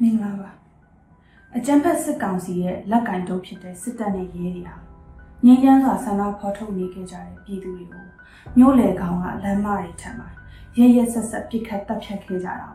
[0.00, 0.50] မင်္ဂလာပါ
[1.56, 4.76] အကြံဖက်စစ်ကောင်စီရဲ့လက်ကင်တုပ်ဖြစ်တဲ့စစ်တပ်နဲ့ရဲတွေဟာ
[5.44, 8.04] ငြိမ်းချမ်းစွာဆန္ဒဖော်ထုတ်နေကြကြတဲ့ပြည်သူတွေကို
[8.58, 10.28] မြို့လေကောင်ကလမ်းမတွေထပ်မှာ
[10.78, 12.68] ရဲရဲဆက်ဆက်ပြစ်ခတ်တပ်ဖြတ်ခဲ့ကြတာ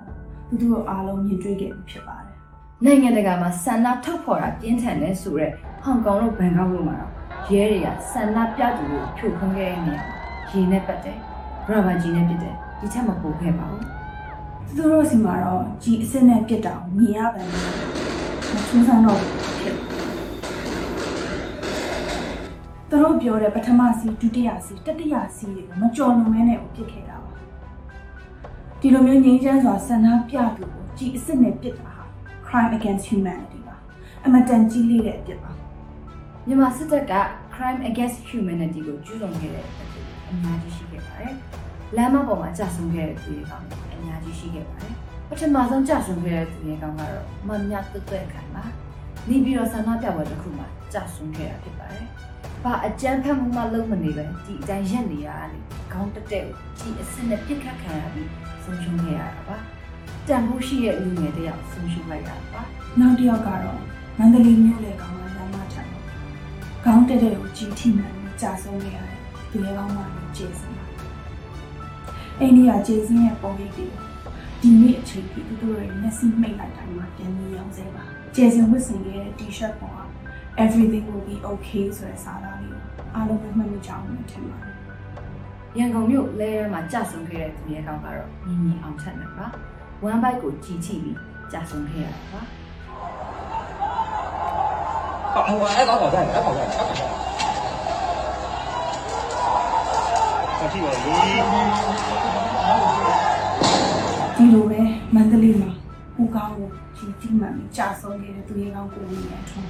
[0.47, 2.37] ကိုသူတို့အားလုံးမြင်တွေ့ခဲ့ပြီဖြစ်ပါတယ်
[2.86, 5.51] နိုင်ငံတကာမှာဆန္ဒထုတ်ဖော်တာပြင်းထန်တယ်ဆိုတော့
[5.83, 7.11] ဟောင်ကောင်တို့ဘန်ကောက်တို့မှာတော့
[7.51, 10.17] ရဲတွေကဆန္ဒပြသူတွေကိုဖြိုခွင်းခဲ့တဲ့နေရာမှာ
[10.51, 11.17] ရေနဲ့ပတ်တယ်
[11.70, 13.98] ရဘာကြီးနဲ့ပစ်တယ်ဒီချက်မပိုခဲ့ပါဘူး
[14.75, 17.50] သူတို့စီမှာတော့ကြီးအစ်စ်နဲ့ပြစ်တာကိုမြင်ရပါမယ်
[18.54, 19.75] မထူးဆန်းတော့ဘူးဖြစ်
[22.89, 27.32] သူတို့ပြောတဲ့ပထမစီဒုတိယစီတတိယစီတွေကိုမကြော်လွန်မဲနဲ့ကိုပြစ်ခဲ့တာပါ
[28.79, 32.03] ဒီလိုမျိုးငြိမ်းချမ်းစွာဆန္ဒပြသူကိုကြီးအစ်စ်နဲ့ပြစ်တာဟာ
[32.47, 33.75] crime against humanity ပါ
[34.25, 35.52] အမတန်ကြီးလေးတဲ့အပြစ်ပါ
[36.47, 37.14] မြန်မာစစ်တပ်က
[37.56, 41.34] crime against humanity ကိုကျူးလွန်ခဲ့တဲ့အဖြစ်အများကြီးရှိခဲ့ပါတယ်
[41.95, 44.95] လမ်းမပေါ်မှာကြာဆုံးခဲ့တဲ့သူတွေကောင် အများကြီးရှိခဲ့ပါတယ်
[45.30, 48.64] ပထမဆုံးကြာဆုံးခဲ့တဲ့သူတွေကောင်ကတော့မမြတ်တွတ်တွဲခံပါ
[49.30, 52.06] နေပြီးတော့ဆန္ဒပြပွဲတစ်ခုမှာကြာဆုံးခဲ့တာဖြစ်ပါတယ်
[52.64, 55.59] ဘာအကြမ်းဖက်မှုမှလုံးမနေပဲဒီအတိုင်းရက်နေရတာလေ
[55.94, 58.30] ခေါင်းတက်တဲ့ကိုဒီအစ်စ်နဲ့ပြစ်ခတ်ခံရပြီး
[58.64, 59.58] ဆုံးရှုံးခဲ့ရတာပါ
[60.28, 62.61] တန်ဖိုးရှိတဲ့လူငယ်တစ်ယောက်ဆုံးရှုံးလိုက်ရတာပါ
[63.00, 63.80] နောက်တစ်ယောက်ကတော့
[64.17, 65.89] မန္တလေးမြို့လေကောင်ကလမ်းမထိုင်
[66.86, 69.19] ခေါင်းတက်တဲ့ကိုကြီးထိမှန်ပြီးကြာဆုံးခဲ့ရတယ်
[69.52, 70.86] သူရဲ့ကောင်းမှလည်းကျေစင်ပါ
[72.41, 73.87] အိန္ဒိယကျေစင်းရဲ့ပုံရိပ်တွေ
[74.61, 80.00] ဒီနေ့အချိန်ကြီးသူတို့ရဲ့မျက်စိမှိတ်လိုက်တိုင်းမှာပြန်ပြီးရောင်းစေပါကျေစင်ဝတ်ဆင်ခဲ့တဲ့ T-shirt ပေါ်က
[80.64, 82.81] everything will be okay ဆိုတဲ့စာသားလေးကို
[83.14, 84.75] အားလုံးပဲမှတ်မိကြအောင်လို့ထင်ပါတယ်
[85.78, 89.47] ရန်ကုန်မြို့လဲရဲမှာကြာဆုံးခဲ့တဲ့သူရဲကောင်းကတော့ညီညီအောင်ထက်နေပါ
[90.05, 91.19] ဝမ်ဘိုက်ကိုကြီးချိပြီး
[91.53, 92.42] ကြာဆုံးခဲ့ရတာပါ
[95.34, 97.38] 好，我来搞搞在，来搞在，来搞在。
[100.60, 101.16] မရှိပါဘူး
[104.38, 104.81] ဒီလိုပဲ
[105.16, 105.72] မန္တလေးမှာ
[106.16, 109.69] ဟိုကောင်ကိုကြီးကြီးမှန်ပြီးကြာဆုံးခဲ့တဲ့သူရဲကောင်းကိုနေရထုံး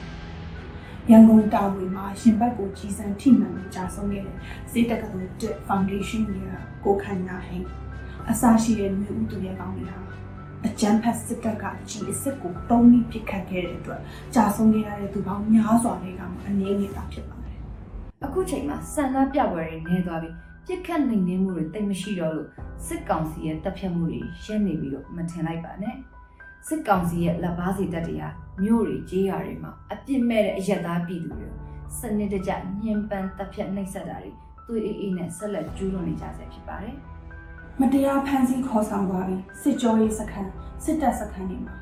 [1.09, 4.35] ရန်ကုန်တောင်ဝင်မှာရှင်ဘက်ကိုကြီးစံထိမှန်ပြီးကြာဆုံးခဲ့တဲ့
[4.71, 6.51] စေတက္ကသိုလ်တက်ဖောင်ဒေးရှင်းကြီးက
[6.85, 7.57] ကိုခန္ဓာဟိ
[8.29, 10.01] အစရှိတဲ့မျိုးဥသူရဲကောင်းတွေဟာ
[10.65, 14.01] အကျန်းဖတ်စစ်တပ်ကကြီးအစ်စ်ကိုတုံးပြီးပြစ်ခတ်ခဲ့တဲ့အတွက်
[14.35, 17.57] ကြာဆုံးခဲ့ရတဲ့သူပေါင်းများစွာတွေကမှအနေနဲ့တာဖြစ်ပါတယ်။
[18.25, 20.35] အခုချိန်မှာဆန္ဒပြပွဲတွေနေသွားပြီး
[20.71, 22.49] ပြစ်ခတ်နိုင်နေမှုတွေတိတ်မရှိတော့လို့
[22.85, 25.95] စစ်ကောင်စီရဲ့တပ်ဖြတ်မှုတွေရှင်းနေပြီးတော့မထင်လိုက်ပါနဲ့
[26.67, 28.29] စစ်ကောင်စီရဲ့လက်ပါစီတပ်တွေဟာ
[28.63, 31.59] မြို့တွေကြေးရွာတွေမှာအပြစ်မဲ့တဲ့အရက်သားပြည်သူတွေကို
[31.99, 34.31] စနစ်တကျညှဉ်းပန်းတပ်ဖြတ်နှိပ်စက်တာတွေ
[34.67, 36.95] သွေးအေးအေးနဲ့ဆက်လက်ကျူးလွန်နေကြဆဲဖြစ်ပါတယ်
[37.79, 40.49] မတရားဖမ်းဆီးခေါ်ဆောင်သွားပြီးစစ်ကြောရေးစခန်း
[40.83, 41.75] စစ်တပ်စခန်းတွေမှာ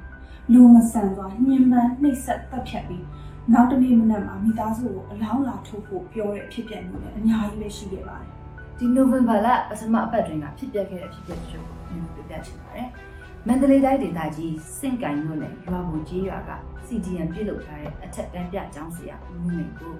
[0.54, 3.06] လူမဆန်စွာညှဉ်းပန်းနှိပ်စက်တပ်ဖြတ်ပြီး
[3.54, 8.32] နောက်တစ်နေ့မနက်မှာမိသားစုကိုအလောင်းလာထုတ်ဖို့ပြောတဲ့အဖြစ်ပြန်မျိုးလည်းအများကြီးပဲရှိခဲ့ပါတယ်
[8.80, 12.88] ဒီနိုဝင်ဘာလပထမအပတ်တွင်ကဖြစ်ပျက်ခဲ့တဲ့ဖြစ်ပျက်တချို့ကိုကျွန်တော်ပြပြချင်ပါတယ်။
[13.48, 16.52] မန္တလေးတိုင်းဒေသကြီးစင့်ကင်မြို့နယ်ရွာမူကြီးရွာက
[16.88, 19.94] CDN ပြုတ်လုပ်ထားတဲ့အထက်တန်းပြကျောင်းဆရာဦးမင်းကို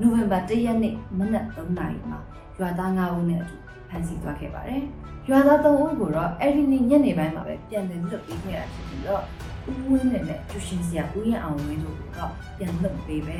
[0.00, 2.18] နိုဝင်ဘာ၁ရက်နေ့မနက်3နာရီမှာ
[2.58, 3.56] ရွာသား9ဦးနဲ့အတူ
[3.88, 4.82] ဖမ်းဆီးသွားခဲ့ပါတယ်။
[5.28, 9.22] ရွာသား3ဦးကိုတော့အဲ့ဒီနေ့ညနေပိုင်းမှာပဲပြန်လည်လွတ်ပေးခဲ့တာဖြစ်ပြီးတော့
[9.70, 13.38] ဦးဝင်းနဲ့နဲ့ကျူရှင်ဆရာဦးရအောင်ဝင်းတို့ကတော့ပြန်လွတ်ပေးပဲ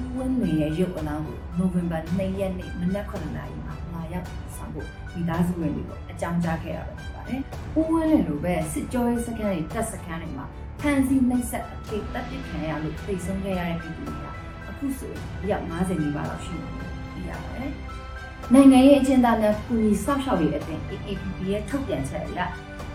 [0.00, 7.40] ဦးဝင်းနေရဲ့ရုပ်အလောင်းကိုနိုဝင်ဘာ2ရက်နေ့မနက်9နာရီမှာလာရောက်ဆောင်ဖို့မိသားစုဝင်တွေကိုအကြောင်းကြားခဲ့ရတာဖြစ်ပါတယ်။
[7.78, 10.46] ဦးဝင်းနဲ့လိုပဲစစ်ကြောရေးစခန်းတွေတပ်စခန်းတွေမှာ
[10.80, 14.26] ဖမ်းဆီးနှိပ်စက်အထိတပ်ပစ်ခံရလို့သိဆုံးခဲ့ရတဲ့ပြည်သူတွေက
[14.68, 15.12] အခုဆို
[15.50, 17.70] ရောက်90နီးပါးလောက်ရှိနေပြီရပါတယ်။
[18.52, 22.38] နိုင်ငံရေးအကျဉ်းသားများကူညီစောင့်ရှောက်ရေးအသင်း AAPP ရဲ့ထုတ်ပြန်ချက်အရ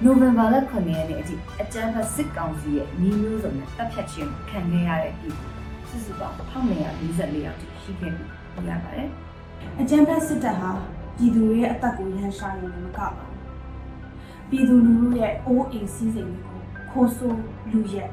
[0.03, 5.47] နိုဝင်ဘာလ9ရက်နေ့အထိအကြမ်းဖက်စစ်ကောင်စီရဲ့ညီမျိုးစုံနဲ့တပ်ဖြတ်ခြင်းခံခဲ့ရတဲ့ပြည်သူ
[5.89, 8.29] စုစုပေါင်း1944ယောက်ထိရှိခဲ့ပြီး
[8.69, 9.09] ရပါတယ်
[9.79, 10.71] အကြမ်းဖက်စစ်တပ်ဟာ
[11.17, 13.35] ပြည်သူတွေရဲ့အသက်ကိုရန်ရှာရုံနဲ့မကပါဘူး
[14.49, 16.59] ပြည်သူလူထုရဲ့အိုးအိမ်စည်းစိမ်တွေကို
[16.91, 17.39] ခိုးဆိုး
[17.71, 18.11] လူရက်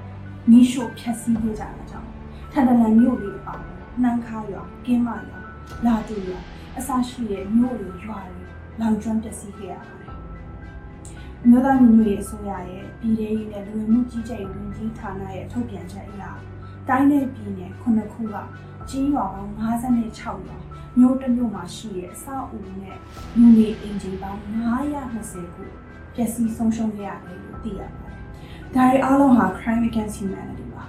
[0.50, 2.08] မိရှို့ဖျက်ဆီးခဲ့ကြတာကြောင့်
[2.52, 3.64] ထန်တလန်မြို့လေးအပေါင်း
[4.02, 5.38] နှမ်းခါရွာကင်းမရွာ
[5.87, 6.40] လာတူရွာ
[6.78, 8.43] အစရှိတဲ့မြို့တွေရွာတွေ
[8.81, 10.17] လောင်ကျွမ်းပျက်စီးခဲ့ရပါတယ်
[11.43, 16.23] အမျိုးသားညီညွတ်ရေးအစိုးရရဲ့ပြည်ထောင်ရေးနဲ့လူဝင်မှုကြီးကြပ်ရေးဝန်ကြီးဌာနရဲ့ထုတ်ပြန်ချက်အရ
[16.88, 18.34] တိုင်းနယ်ပြည်နယ်ခုနှစ်ခုက
[18.88, 20.58] ကြီးရွာပေါင်း56ရွာ
[20.99, 22.99] မျိုးတစ်မျိုးမှာရှိတဲ့အဆောက်အဦနဲ့
[23.37, 24.40] လူနေအင်ဂျင်ပေါင်း
[24.96, 25.64] 920ခု
[26.14, 28.19] ပျက်စီးဆုံးရှုံးခဲ့ရတယ်လို့သိရပါတယ်။
[28.75, 30.84] ဒါတွေအားလုံးဟာ crime against humanity ပါ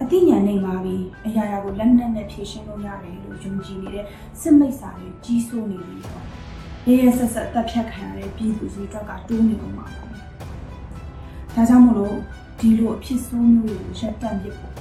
[0.02, 4.06] အသိဉာဏ်နဲ့ပါပြီးအရာရာကိုလက်နက်နဲ့ဖြေရှင်းလို့ရတယ်လို့ယုံကြည်နေတဲ့
[4.42, 6.22] စစ်မိတ်စာတွေကြီးစိုးနေပြီးတော့
[6.88, 10.12] ရဲရဲဆက်ဆက်တပ်ဖြတ်ခံရတဲ့ပြည်သူစီအတွက်ကတိုးနေကုန်ပါဘူး။
[11.56, 12.16] ဒါကြောင့်မို့လို့
[12.60, 14.74] ဒီလိုအဖြစ်ဆိုးမျိုးတွေကိုရပ်တန့်ပစ်ဖို့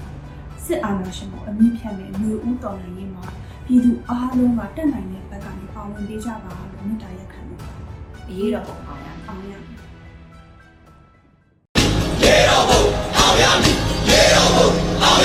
[0.65, 3.25] စစ်အာဏာရှင်ကိုအမြင့်ဖြတ်တဲ့မျိုးဦးတော်လှန်ရေးမှာ
[3.67, 7.63] ပြည်သူအားလုံးကတက်နိုင်တဲ့ဘက်ကနေပါဝင်ပေးကြပါလို့မြစ်တာရက်ခံလို့။
[8.29, 9.74] အရေးတော်ပုံအောင်ရအောင်ရမယ်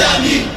[0.10, 0.49] Miami.